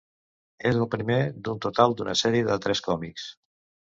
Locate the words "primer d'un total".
0.95-1.95